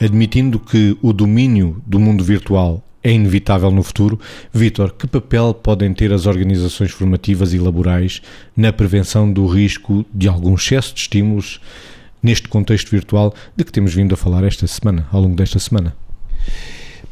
[0.00, 4.18] Admitindo que o domínio do mundo virtual é inevitável no futuro,
[4.52, 8.22] Vítor, que papel podem ter as organizações formativas e laborais
[8.56, 11.60] na prevenção do risco de algum excesso de estímulos
[12.22, 15.96] neste contexto virtual de que temos vindo a falar esta semana, ao longo desta semana?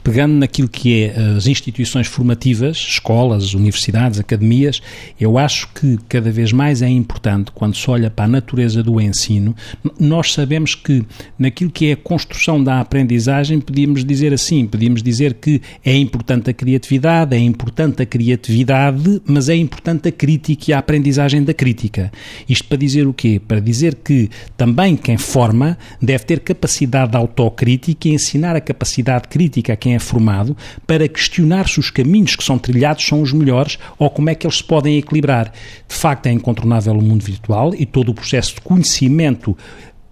[0.07, 4.81] Pegando naquilo que é as instituições formativas, escolas, universidades, academias,
[5.21, 9.01] eu acho que cada vez mais é importante, quando se olha para a natureza do
[9.01, 9.53] ensino,
[9.99, 11.05] nós sabemos que
[11.37, 16.51] naquilo que é a construção da aprendizagem, podíamos dizer assim, podíamos dizer que é importante
[16.51, 21.53] a criatividade, é importante a criatividade, mas é importante a crítica e a aprendizagem da
[21.53, 22.13] crítica.
[22.49, 23.41] Isto para dizer o quê?
[23.45, 29.27] Para dizer que também quem forma deve ter capacidade de autocrítica e ensinar a capacidade
[29.27, 33.33] crítica a quem é formado para questionar se os caminhos que são trilhados são os
[33.33, 35.53] melhores ou como é que eles se podem equilibrar.
[35.89, 39.57] De facto, é incontornável o mundo virtual e todo o processo de conhecimento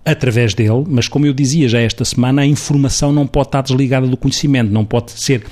[0.04, 4.06] através dele, mas como eu dizia já esta semana, a informação não pode estar desligada
[4.06, 5.44] do conhecimento, não pode ser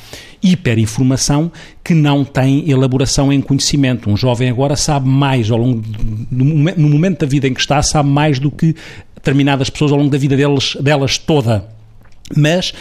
[0.42, 1.50] hiperinformação
[1.83, 4.11] que não tem elaboração em conhecimento.
[4.11, 6.44] Um jovem agora sabe mais ao longo do,
[6.77, 8.74] no momento da vida em que está, sabe mais do que
[9.14, 11.64] determinadas pessoas ao longo da vida delas, delas toda.
[12.36, 12.74] Mas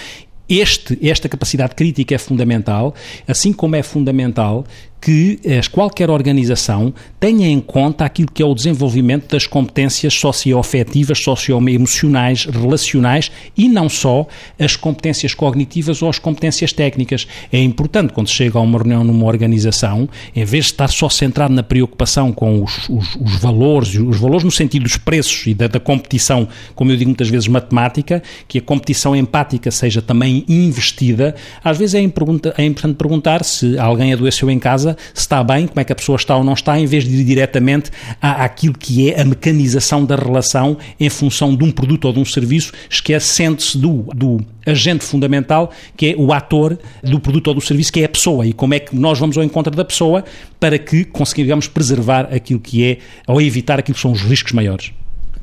[0.60, 2.94] este, esta capacidade crítica é fundamental,
[3.28, 4.66] assim como é fundamental
[5.02, 5.40] que
[5.72, 13.32] qualquer organização tenha em conta aquilo que é o desenvolvimento das competências socioafetivas, socioemocionais, relacionais
[13.58, 14.28] e não só
[14.60, 17.28] as competências cognitivas ou as competências técnicas.
[17.52, 21.10] É importante, quando se chega a uma reunião numa organização, em vez de estar só
[21.10, 25.54] centrado na preocupação com os, os, os valores, os valores no sentido dos preços e
[25.56, 30.46] da, da, competição, como eu digo muitas vezes, matemática, que a competição empática seja também
[30.48, 35.68] investida, às vezes é, é importante perguntar se alguém adoeceu em casa se está bem,
[35.68, 38.44] como é que a pessoa está ou não está, em vez de ir diretamente à,
[38.44, 42.26] àquilo que é a mecanização da relação em função de um produto ou de um
[42.26, 47.92] serviço, esquecendo-se do, do agente fundamental, que é o ator do produto ou do serviço,
[47.92, 50.24] que é a pessoa, e como é que nós vamos ao encontro da pessoa
[50.60, 52.98] para que consigamos preservar aquilo que é,
[53.28, 54.92] ou evitar aquilo que são os riscos maiores.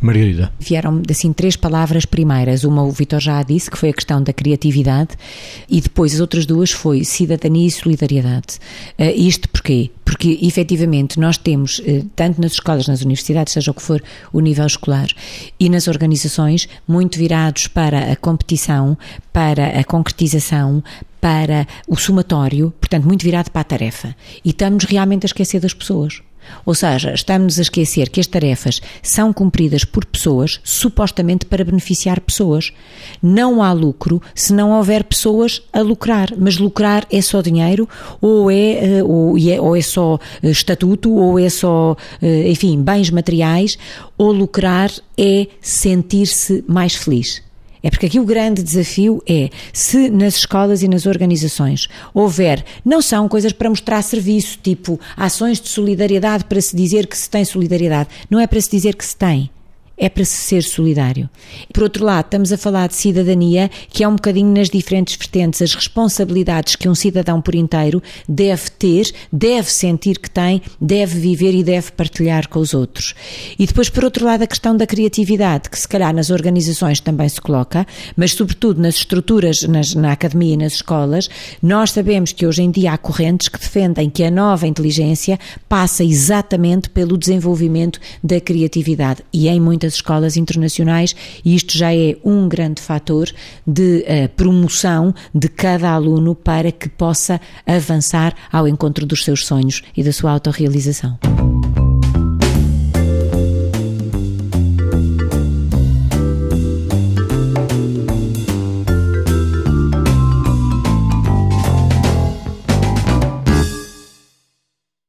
[0.01, 0.53] Margarida.
[0.61, 2.65] Vieram assim três palavras primeiras.
[2.65, 5.11] Uma o Vitor já disse, que foi a questão da criatividade,
[5.69, 8.59] e depois as outras duas foi cidadania e solidariedade.
[8.99, 9.91] Uh, isto porquê?
[10.05, 14.41] Porque efetivamente nós temos, uh, tanto nas escolas, nas universidades, seja o que for o
[14.41, 15.09] nível escolar,
[15.59, 18.97] e nas organizações, muito virados para a competição,
[19.33, 20.83] para a concretização,
[21.21, 24.15] para o somatório, portanto, muito virado para a tarefa.
[24.45, 26.23] E estamos realmente a esquecer das pessoas.
[26.65, 32.21] Ou seja, estamos a esquecer que as tarefas são cumpridas por pessoas, supostamente para beneficiar
[32.21, 32.73] pessoas.
[33.23, 37.89] Não há lucro se não houver pessoas a lucrar, mas lucrar é só dinheiro,
[38.21, 42.83] ou é, eh, ou é, ou é só eh, estatuto, ou é só, eh, enfim,
[42.83, 43.79] bens materiais,
[44.17, 47.48] ou lucrar é sentir-se mais feliz.
[47.83, 53.01] É porque aqui o grande desafio é se nas escolas e nas organizações houver, não
[53.01, 57.45] são coisas para mostrar serviço, tipo ações de solidariedade para se dizer que se tem
[57.45, 59.51] solidariedade, não é para se dizer que se tem
[59.99, 61.29] é para se ser solidário.
[61.73, 65.61] Por outro lado, estamos a falar de cidadania, que é um bocadinho nas diferentes vertentes,
[65.61, 71.55] as responsabilidades que um cidadão por inteiro deve ter, deve sentir que tem, deve viver
[71.55, 73.15] e deve partilhar com os outros.
[73.59, 77.29] E depois, por outro lado, a questão da criatividade, que se calhar nas organizações também
[77.29, 81.29] se coloca, mas sobretudo nas estruturas, nas, na academia e nas escolas,
[81.63, 85.39] nós sabemos que hoje em dia há correntes que defendem que a nova inteligência
[85.69, 91.95] passa exatamente pelo desenvolvimento da criatividade e em muitas muitas escolas internacionais e isto já
[91.95, 93.29] é um grande fator
[93.67, 99.83] de uh, promoção de cada aluno para que possa avançar ao encontro dos seus sonhos
[99.97, 101.19] e da sua autorrealização.